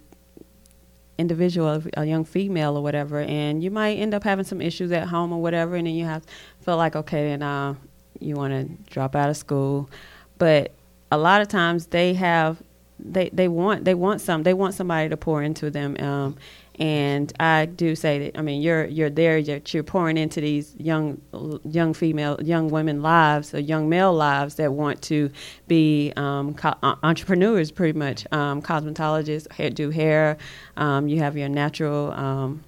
individual, 1.17 1.81
a 1.95 2.05
young 2.05 2.25
female 2.25 2.75
or 2.77 2.83
whatever, 2.83 3.19
and 3.21 3.63
you 3.63 3.71
might 3.71 3.95
end 3.95 4.13
up 4.13 4.23
having 4.23 4.45
some 4.45 4.61
issues 4.61 4.91
at 4.91 5.07
home 5.07 5.31
or 5.31 5.41
whatever, 5.41 5.75
and 5.75 5.87
then 5.87 5.93
you 5.93 6.05
have 6.05 6.23
feel 6.61 6.77
like 6.77 6.95
okay, 6.95 7.31
and 7.31 7.43
uh, 7.43 7.73
you 8.19 8.35
want 8.35 8.53
to 8.53 8.91
drop 8.91 9.15
out 9.15 9.29
of 9.29 9.37
school, 9.37 9.89
but 10.37 10.71
a 11.11 11.17
lot 11.17 11.41
of 11.41 11.47
times 11.47 11.87
they 11.87 12.13
have 12.13 12.61
they 12.99 13.29
they 13.29 13.47
want 13.47 13.85
they 13.85 13.93
want 13.93 14.21
some 14.21 14.43
they 14.43 14.53
want 14.53 14.73
somebody 14.73 15.09
to 15.09 15.17
pour 15.17 15.43
into 15.43 15.69
them 15.69 15.95
um, 15.99 16.37
and 16.79 17.33
I 17.39 17.65
do 17.65 17.95
say 17.95 18.19
that 18.19 18.39
I 18.39 18.41
mean 18.41 18.61
you're 18.61 18.85
you're 18.85 19.09
there 19.09 19.37
you're, 19.37 19.59
you're 19.67 19.83
pouring 19.83 20.17
into 20.17 20.39
these 20.39 20.75
young 20.77 21.21
young 21.63 21.93
female 21.93 22.37
young 22.41 22.69
women 22.69 23.01
lives 23.01 23.53
or 23.53 23.59
young 23.59 23.89
male 23.89 24.13
lives 24.13 24.55
that 24.55 24.71
want 24.71 25.01
to 25.03 25.29
be 25.67 26.13
um, 26.15 26.53
co- 26.53 26.75
uh, 26.81 26.95
entrepreneurs 27.03 27.71
pretty 27.71 27.97
much. 27.97 28.25
Um, 28.31 28.61
cosmetologists 28.61 29.51
hair, 29.51 29.69
do 29.69 29.89
hair. 29.89 30.37
Um, 30.77 31.07
you 31.07 31.19
have 31.19 31.37
your 31.37 31.49
natural 31.49 32.11
um, 32.13 32.63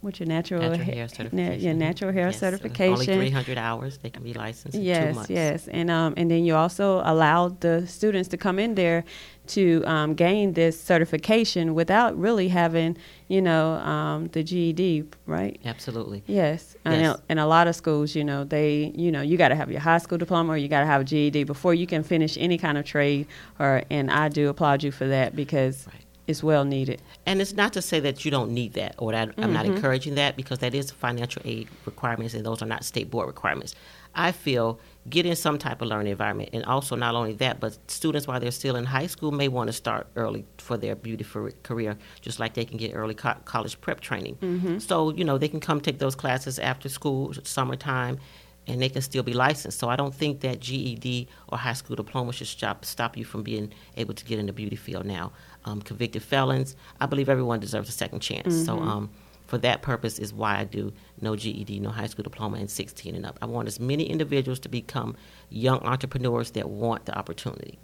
what's 0.00 0.18
your 0.18 0.26
natural, 0.26 0.62
natural 0.62 0.84
hair, 0.84 0.94
hair 0.94 1.08
certification? 1.08 1.58
Na- 1.58 1.64
your 1.64 1.74
natural 1.74 2.12
hair 2.12 2.26
yes, 2.26 2.38
certification. 2.38 3.14
Only 3.14 3.28
300 3.30 3.58
hours. 3.58 3.98
They 3.98 4.10
can 4.10 4.22
be 4.22 4.32
licensed. 4.32 4.78
Yes, 4.78 5.26
yes, 5.28 5.68
and 5.68 5.90
um, 5.90 6.14
and 6.16 6.30
then 6.30 6.44
you 6.44 6.54
also 6.54 7.02
allow 7.04 7.48
the 7.48 7.86
students 7.86 8.28
to 8.30 8.36
come 8.36 8.58
in 8.58 8.74
there 8.74 9.04
to 9.48 9.82
um, 9.84 10.14
gain 10.14 10.52
this 10.52 10.80
certification 10.80 11.74
without 11.74 12.16
really 12.16 12.48
having, 12.48 12.96
you 13.26 13.42
know, 13.42 13.72
um, 13.72 14.28
the 14.28 14.44
GED, 14.44 15.04
right? 15.26 15.60
Absolutely. 15.64 16.22
Yes, 16.26 16.76
and 16.84 17.02
yes. 17.02 17.18
in 17.28 17.38
a 17.38 17.46
lot 17.46 17.66
of 17.66 17.74
schools, 17.74 18.14
you 18.14 18.24
know, 18.24 18.44
they, 18.44 18.92
you 18.94 19.10
know, 19.10 19.22
you 19.22 19.36
got 19.36 19.48
to 19.48 19.56
have 19.56 19.70
your 19.70 19.80
high 19.80 19.98
school 19.98 20.18
diploma 20.18 20.52
or 20.52 20.56
you 20.56 20.68
got 20.68 20.80
to 20.80 20.86
have 20.86 21.02
a 21.02 21.04
GED 21.04 21.44
before 21.44 21.74
you 21.74 21.86
can 21.86 22.02
finish 22.02 22.36
any 22.38 22.58
kind 22.58 22.78
of 22.78 22.84
trade. 22.84 23.26
Or 23.58 23.82
and 23.90 24.10
I 24.10 24.28
do 24.28 24.48
applaud 24.48 24.82
you 24.82 24.92
for 24.92 25.08
that 25.08 25.36
because. 25.36 25.86
Right 25.86 26.04
is 26.30 26.42
well 26.42 26.64
needed. 26.64 27.02
And 27.26 27.40
it's 27.40 27.52
not 27.52 27.72
to 27.74 27.82
say 27.82 28.00
that 28.00 28.24
you 28.24 28.30
don't 28.30 28.52
need 28.52 28.72
that, 28.74 28.94
or 28.98 29.12
that 29.12 29.28
mm-hmm. 29.28 29.44
I'm 29.44 29.52
not 29.52 29.66
mm-hmm. 29.66 29.76
encouraging 29.76 30.14
that, 30.14 30.36
because 30.36 30.60
that 30.60 30.74
is 30.74 30.90
financial 30.90 31.42
aid 31.44 31.68
requirements, 31.84 32.34
and 32.34 32.46
those 32.46 32.62
are 32.62 32.66
not 32.66 32.84
state 32.84 33.10
board 33.10 33.26
requirements. 33.26 33.74
I 34.14 34.32
feel 34.32 34.80
get 35.08 35.24
in 35.24 35.36
some 35.36 35.58
type 35.58 35.82
of 35.82 35.88
learning 35.88 36.10
environment, 36.10 36.50
and 36.52 36.64
also 36.64 36.96
not 36.96 37.14
only 37.14 37.34
that, 37.34 37.60
but 37.60 37.78
students 37.90 38.26
while 38.26 38.40
they're 38.40 38.50
still 38.50 38.76
in 38.76 38.84
high 38.84 39.06
school 39.06 39.30
may 39.30 39.48
want 39.48 39.68
to 39.68 39.72
start 39.72 40.08
early 40.16 40.44
for 40.58 40.76
their 40.76 40.96
beauty 40.96 41.24
for 41.24 41.50
career, 41.62 41.96
just 42.20 42.40
like 42.40 42.54
they 42.54 42.64
can 42.64 42.76
get 42.76 42.94
early 42.94 43.14
co- 43.14 43.36
college 43.44 43.80
prep 43.80 44.00
training. 44.00 44.36
Mm-hmm. 44.36 44.78
So 44.78 45.12
you 45.12 45.24
know 45.24 45.38
they 45.38 45.48
can 45.48 45.60
come 45.60 45.80
take 45.80 45.98
those 45.98 46.14
classes 46.14 46.58
after 46.58 46.88
school, 46.88 47.32
summertime, 47.44 48.18
and 48.66 48.80
they 48.80 48.88
can 48.88 49.02
still 49.02 49.22
be 49.22 49.32
licensed. 49.32 49.78
So 49.78 49.88
I 49.88 49.96
don't 49.96 50.14
think 50.14 50.40
that 50.40 50.60
GED 50.60 51.28
or 51.48 51.58
high 51.58 51.72
school 51.72 51.96
diploma 51.96 52.32
should 52.32 52.46
stop 52.46 52.84
stop 52.84 53.16
you 53.16 53.24
from 53.24 53.42
being 53.42 53.72
able 53.96 54.14
to 54.14 54.24
get 54.24 54.38
in 54.38 54.46
the 54.46 54.52
beauty 54.52 54.76
field 54.76 55.06
now. 55.06 55.32
Um, 55.64 55.82
convicted 55.82 56.22
felons, 56.22 56.74
I 57.00 57.06
believe 57.06 57.28
everyone 57.28 57.60
deserves 57.60 57.88
a 57.88 57.92
second 57.92 58.20
chance. 58.20 58.54
Mm-hmm. 58.54 58.64
So 58.64 58.78
um, 58.78 59.10
for 59.46 59.58
that 59.58 59.82
purpose 59.82 60.18
is 60.18 60.32
why 60.32 60.58
I 60.58 60.64
do 60.64 60.92
no 61.20 61.36
GED, 61.36 61.80
no 61.80 61.90
high 61.90 62.06
school 62.06 62.22
diploma, 62.22 62.58
and 62.58 62.70
16 62.70 63.14
and 63.14 63.26
up. 63.26 63.38
I 63.42 63.46
want 63.46 63.68
as 63.68 63.80
many 63.80 64.04
individuals 64.04 64.60
to 64.60 64.68
become 64.68 65.16
young 65.48 65.80
entrepreneurs 65.80 66.52
that 66.52 66.70
want 66.70 67.04
the 67.04 67.18
opportunity. 67.18 67.78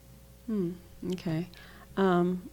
Hmm. 0.47 0.73
Okay. 1.13 1.49
Um, 1.97 2.49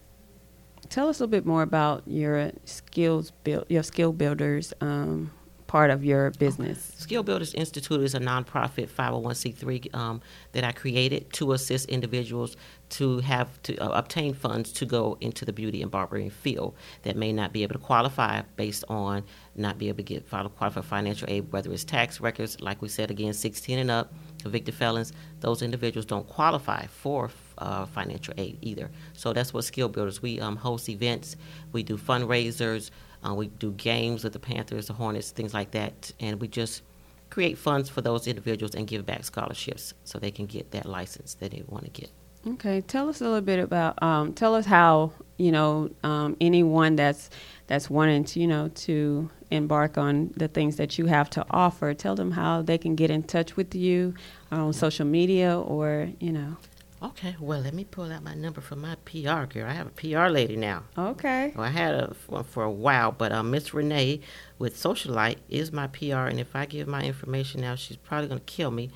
tell 0.88 1.08
us 1.08 1.20
a 1.20 1.22
little 1.22 1.30
bit 1.30 1.46
more 1.46 1.62
about 1.62 2.02
your 2.06 2.50
skills 2.64 3.30
build, 3.44 3.66
your 3.68 3.84
skill 3.84 4.12
builders. 4.12 4.74
Um, 4.80 5.30
part 5.74 5.90
of 5.90 6.04
your 6.04 6.30
business? 6.32 6.92
Skill 6.98 7.24
Builders 7.24 7.52
Institute 7.52 8.00
is 8.02 8.14
a 8.14 8.20
nonprofit 8.20 8.88
501c3 8.88 9.92
um, 9.92 10.20
that 10.52 10.62
I 10.62 10.70
created 10.70 11.32
to 11.32 11.52
assist 11.52 11.88
individuals 11.88 12.56
to 12.94 13.18
have 13.18 13.60
to 13.62 13.76
uh, 13.78 13.88
obtain 13.98 14.32
funds 14.32 14.72
to 14.72 14.86
go 14.86 15.18
into 15.20 15.44
the 15.44 15.52
beauty 15.52 15.82
and 15.82 15.90
barbering 15.90 16.30
field 16.30 16.76
that 17.02 17.16
may 17.16 17.32
not 17.32 17.52
be 17.52 17.64
able 17.64 17.72
to 17.72 17.80
qualify 17.80 18.40
based 18.54 18.84
on 18.88 19.24
not 19.56 19.78
be 19.78 19.88
able 19.88 19.96
to 19.96 20.04
get 20.04 20.28
qualify 20.30 20.68
for 20.68 20.80
financial 20.82 21.28
aid, 21.28 21.50
whether 21.50 21.72
it's 21.72 21.82
tax 21.82 22.20
records, 22.20 22.60
like 22.60 22.80
we 22.80 22.88
said 22.88 23.10
again, 23.10 23.32
16 23.32 23.80
and 23.80 23.90
up, 23.90 24.14
convicted 24.40 24.74
felons. 24.76 25.12
Those 25.40 25.60
individuals 25.60 26.06
don't 26.06 26.28
qualify 26.28 26.86
for 26.86 27.30
uh, 27.58 27.86
financial 27.86 28.34
aid 28.36 28.58
either. 28.62 28.90
So 29.12 29.32
that's 29.32 29.52
what 29.52 29.64
Skill 29.64 29.88
Builders. 29.88 30.22
We 30.22 30.38
um, 30.38 30.54
host 30.54 30.88
events, 30.88 31.36
we 31.72 31.82
do 31.82 31.96
fundraisers. 31.96 32.90
Uh, 33.26 33.34
we 33.34 33.48
do 33.48 33.72
games 33.72 34.22
with 34.22 34.34
the 34.34 34.38
Panthers, 34.38 34.86
the 34.86 34.92
Hornets, 34.92 35.30
things 35.30 35.54
like 35.54 35.70
that, 35.70 36.12
and 36.20 36.40
we 36.40 36.46
just 36.46 36.82
create 37.30 37.56
funds 37.56 37.88
for 37.88 38.02
those 38.02 38.28
individuals 38.28 38.74
and 38.74 38.86
give 38.86 39.06
back 39.06 39.24
scholarships 39.24 39.94
so 40.04 40.18
they 40.18 40.30
can 40.30 40.46
get 40.46 40.70
that 40.72 40.86
license 40.86 41.34
that 41.34 41.50
they 41.50 41.64
want 41.66 41.84
to 41.84 41.90
get. 41.90 42.10
Okay, 42.46 42.82
tell 42.82 43.08
us 43.08 43.20
a 43.20 43.24
little 43.24 43.40
bit 43.40 43.58
about. 43.58 44.02
Um, 44.02 44.34
tell 44.34 44.54
us 44.54 44.66
how 44.66 45.12
you 45.38 45.50
know 45.50 45.90
um, 46.02 46.36
anyone 46.40 46.96
that's 46.96 47.30
that's 47.66 47.88
wanting 47.88 48.24
to 48.24 48.40
you 48.40 48.46
know 48.46 48.68
to 48.68 49.30
embark 49.50 49.96
on 49.96 50.32
the 50.36 50.48
things 50.48 50.76
that 50.76 50.98
you 50.98 51.06
have 51.06 51.30
to 51.30 51.46
offer. 51.50 51.94
Tell 51.94 52.14
them 52.14 52.32
how 52.32 52.60
they 52.60 52.76
can 52.76 52.94
get 52.96 53.10
in 53.10 53.22
touch 53.22 53.56
with 53.56 53.74
you 53.74 54.14
on 54.50 54.72
social 54.72 55.06
media 55.06 55.58
or 55.58 56.10
you 56.20 56.32
know. 56.32 56.56
Okay, 57.02 57.36
well, 57.38 57.60
let 57.60 57.74
me 57.74 57.84
pull 57.84 58.10
out 58.10 58.22
my 58.22 58.34
number 58.34 58.62
from 58.62 58.80
my 58.80 58.94
PR 59.04 59.44
girl. 59.44 59.66
I 59.68 59.72
have 59.72 59.88
a 59.88 59.90
PR 59.90 60.28
lady 60.28 60.56
now. 60.56 60.84
Okay. 60.96 61.52
Well, 61.54 61.66
I 61.66 61.68
had 61.68 61.94
a, 61.94 62.16
one 62.28 62.44
for 62.44 62.62
a 62.62 62.70
while, 62.70 63.12
but 63.12 63.30
uh, 63.30 63.42
Miss 63.42 63.74
Renee 63.74 64.20
with 64.58 64.74
Socialite 64.74 65.36
is 65.50 65.70
my 65.70 65.86
PR, 65.88 66.28
and 66.28 66.40
if 66.40 66.56
I 66.56 66.64
give 66.64 66.88
my 66.88 67.02
information 67.02 67.60
now, 67.60 67.74
she's 67.74 67.98
probably 67.98 68.28
going 68.28 68.40
to 68.40 68.46
kill 68.46 68.70
me. 68.70 68.90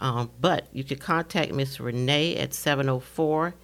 Um, 0.00 0.30
but 0.40 0.66
you 0.72 0.84
can 0.84 0.98
contact 0.98 1.52
Miss 1.52 1.80
Renee 1.80 2.36
at 2.36 2.52
704 2.54 3.54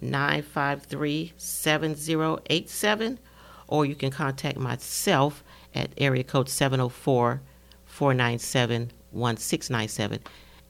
953 0.00 1.32
7087, 1.36 3.18
or 3.68 3.86
you 3.86 3.94
can 3.94 4.10
contact 4.10 4.58
myself 4.58 5.44
at 5.74 5.90
area 5.96 6.24
code 6.24 6.48
704 6.48 7.40
497 7.86 8.90
1697. 9.10 10.18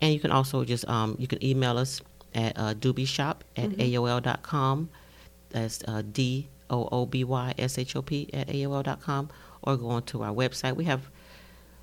And 0.00 0.12
you 0.12 0.20
can 0.20 0.30
also 0.30 0.64
just 0.64 0.86
um, 0.88 1.16
you 1.18 1.26
can 1.26 1.42
email 1.44 1.78
us 1.78 2.00
at 2.34 2.58
uh, 2.58 2.70
at 2.70 2.76
mm-hmm. 2.76 3.80
AOL.com. 3.80 4.90
That's 5.50 5.82
uh, 5.86 6.02
D 6.12 6.48
O 6.68 6.88
O 6.90 7.06
B 7.06 7.24
Y 7.24 7.54
S 7.58 7.78
H 7.78 7.96
O 7.96 8.02
P 8.02 8.28
at 8.32 8.48
AOL.com. 8.48 9.30
Or 9.62 9.76
go 9.76 9.88
onto 9.88 10.22
our 10.22 10.32
website. 10.32 10.76
We 10.76 10.84
have 10.84 11.08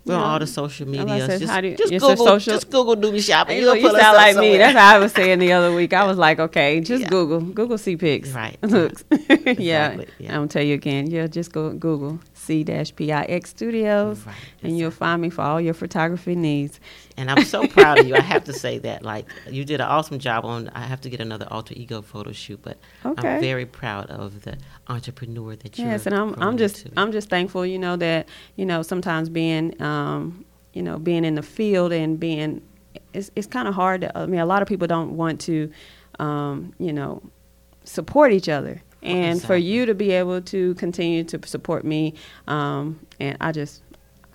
we're 0.06 0.16
yeah. 0.16 0.20
on 0.20 0.30
all 0.32 0.40
the 0.40 0.48
social 0.48 0.88
media. 0.88 1.28
Just, 1.28 1.64
you, 1.64 1.76
just 1.76 1.92
Google, 1.92 2.26
social, 2.26 2.54
just 2.54 2.70
Google 2.72 2.96
Dooby 2.96 3.24
Shop. 3.24 3.50
And 3.50 3.60
you, 3.60 3.74
you 3.76 3.90
sound 3.92 4.18
like 4.18 4.34
somewhere. 4.34 4.52
me. 4.54 4.58
That's 4.58 4.78
how 4.78 4.96
I 4.96 5.00
was 5.00 5.12
saying 5.12 5.40
the 5.40 5.54
other 5.54 5.74
week. 5.74 5.94
I 5.94 6.06
was 6.06 6.18
like, 6.18 6.40
okay, 6.40 6.80
just 6.80 7.04
yeah. 7.04 7.10
Google, 7.10 7.42
Google 7.42 7.78
C 7.78 7.96
pics. 7.96 8.30
Right. 8.30 8.58
Looks. 8.64 9.04
exactly. 9.12 9.64
yeah. 9.64 10.02
yeah. 10.18 10.30
I'm 10.30 10.38
gonna 10.38 10.48
tell 10.48 10.64
you 10.64 10.74
again. 10.74 11.10
Yeah, 11.10 11.28
just 11.28 11.52
go 11.52 11.72
Google 11.74 12.20
C-PIX 12.42 13.50
Studios, 13.50 14.26
right. 14.26 14.36
and 14.64 14.76
you'll 14.76 14.90
find 14.90 15.22
me 15.22 15.30
for 15.30 15.42
all 15.42 15.62
your 15.62 15.76
photography 15.76 16.36
needs. 16.36 16.80
And 17.16 17.30
I'm 17.30 17.44
so 17.44 17.68
proud 17.68 18.00
of 18.00 18.08
you. 18.08 18.16
I 18.16 18.22
have 18.22 18.46
to 18.46 18.54
say 18.66 18.80
that, 18.80 19.04
like, 19.04 19.28
you 19.48 19.64
did 19.64 19.80
an 19.80 19.88
awesome 19.88 20.18
job 20.18 20.44
on. 20.44 20.70
I 20.70 20.82
have 20.82 21.02
to 21.02 21.10
get 21.10 21.22
another 21.22 21.48
alter 21.52 21.76
ego 21.78 22.02
photo 22.02 22.32
shoot, 22.32 22.60
but 22.64 22.78
okay. 23.06 23.36
I'm 23.36 23.42
very 23.42 23.68
proud 23.68 24.10
of 24.10 24.42
the 24.42 24.58
entrepreneur 24.88 25.56
that 25.56 25.78
you. 25.78 25.86
Are. 25.86 25.92
Yes, 25.92 26.08
and 26.08 26.16
I'm 26.16 26.34
I'm 26.42 26.58
just. 26.58 26.88
I'm 26.98 27.12
just 27.12 27.30
thankful. 27.30 27.64
You 27.64 27.78
know 27.78 27.96
that 27.98 28.28
you 28.56 28.66
know 28.66 28.82
sometimes 28.82 29.30
being 29.30 29.80
um, 29.80 29.91
you 30.74 30.82
know 30.82 30.98
being 30.98 31.26
in 31.26 31.36
the 31.36 31.44
field 31.44 31.92
and 31.92 32.20
being 32.20 32.62
it's 33.14 33.32
it's 33.36 33.48
kind 33.48 33.68
of 33.68 33.74
hard. 33.74 34.02
To, 34.02 34.18
I 34.18 34.26
mean, 34.26 34.40
a 34.40 34.46
lot 34.46 34.62
of 34.62 34.68
people 34.68 34.88
don't 34.88 35.18
want 35.18 35.42
to 35.42 35.72
um, 36.20 36.74
you 36.80 36.94
know 36.94 37.22
support 37.84 38.32
each 38.32 38.50
other 38.50 38.82
and 39.04 39.42
for 39.42 39.56
you 39.56 39.86
to 39.86 39.94
be 39.94 40.12
able 40.12 40.42
to 40.42 40.76
continue 40.76 41.24
to 41.24 41.40
support 41.48 41.84
me. 41.84 42.14
Um, 42.48 43.06
and 43.20 43.38
I 43.42 43.52
just, 43.52 43.82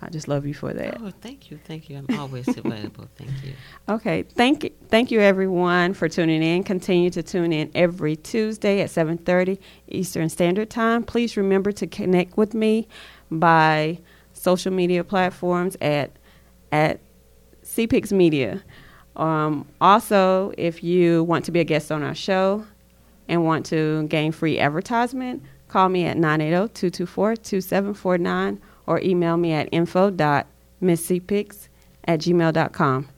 I 0.01 0.09
just 0.09 0.27
love 0.27 0.45
you 0.45 0.53
for 0.53 0.73
that. 0.73 0.97
Oh, 1.01 1.11
thank 1.21 1.49
you, 1.49 1.57
thank 1.63 1.89
you. 1.89 1.97
I'm 1.97 2.19
always 2.19 2.47
available. 2.47 3.07
Thank 3.15 3.31
you. 3.43 3.53
Okay, 3.89 4.23
thank 4.23 4.63
you, 4.63 4.71
thank 4.89 5.09
you 5.09 5.21
everyone 5.21 5.93
for 5.93 6.07
tuning 6.07 6.43
in. 6.43 6.63
Continue 6.63 7.09
to 7.11 7.23
tune 7.23 7.51
in 7.51 7.71
every 7.73 8.15
Tuesday 8.15 8.81
at 8.81 8.89
7:30 8.89 9.57
Eastern 9.87 10.29
Standard 10.29 10.69
Time. 10.69 11.03
Please 11.03 11.37
remember 11.37 11.71
to 11.71 11.87
connect 11.87 12.37
with 12.37 12.53
me 12.53 12.87
by 13.31 13.99
social 14.37 14.71
media 14.71 15.03
platforms 15.03 15.75
at 15.81 16.11
at 16.71 16.99
CPix 17.63 18.11
Media. 18.11 18.63
Um, 19.15 19.67
also, 19.81 20.53
if 20.57 20.83
you 20.83 21.23
want 21.23 21.45
to 21.45 21.51
be 21.51 21.59
a 21.59 21.63
guest 21.63 21.91
on 21.91 22.03
our 22.03 22.15
show 22.15 22.65
and 23.27 23.43
want 23.43 23.65
to 23.67 24.07
gain 24.07 24.31
free 24.31 24.57
advertisement, 24.59 25.43
call 25.67 25.89
me 25.89 26.05
at 26.05 26.17
980-224-2749 26.17 28.59
or 28.85 29.01
email 29.01 29.37
me 29.37 29.53
at 29.53 29.69
info.misscpix 29.71 31.67
at 32.05 32.19
gmail.com. 32.19 33.09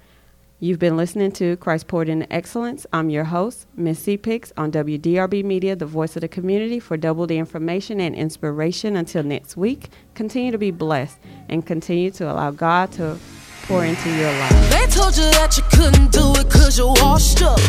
You've 0.61 0.77
been 0.77 0.97
listening 0.97 1.31
to 1.33 1.55
Christ 1.55 1.87
Poured 1.87 2.09
into 2.09 2.31
Excellence. 2.33 2.85
I'm 2.91 3.09
your 3.09 3.23
host, 3.23 3.65
Miss 3.77 3.97
C. 3.99 4.19
On 4.57 4.69
WDRB 4.69 5.41
Media, 5.45 5.73
the 5.73 5.85
voice 5.85 6.17
of 6.17 6.21
the 6.21 6.27
community, 6.27 6.81
for 6.81 6.97
double 6.97 7.25
the 7.25 7.37
information 7.37 8.01
and 8.01 8.13
inspiration. 8.13 8.97
Until 8.97 9.23
next 9.23 9.55
week, 9.55 9.87
continue 10.15 10.51
to 10.51 10.57
be 10.57 10.71
blessed 10.71 11.17
and 11.47 11.65
continue 11.65 12.11
to 12.11 12.29
allow 12.29 12.51
God 12.51 12.91
to 12.93 13.17
pour 13.63 13.85
into 13.85 14.09
your 14.17 14.33
life. 14.33 14.69
They 14.69 14.85
told 14.87 15.15
you 15.15 15.31
that 15.31 15.55
you 15.55 15.63
couldn't 15.71 16.11
do 16.11 16.33
it 16.35 16.51
cause 16.51 16.77
you're 16.77 16.93
washed 17.01 17.41
up. 17.41 17.59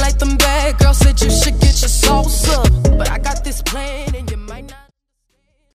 Like 0.00 0.18
them 0.18 0.38
bad 0.38 0.78
girls 0.78 0.98
said 0.98 1.20
you 1.20 1.30
should 1.30 1.60
get 1.60 1.82
your 1.82 1.90
up. 2.14 2.98
But 2.98 3.10
I 3.10 3.18
got 3.18 3.44
this 3.44 3.60
plan 3.62 4.14
and 4.16 4.26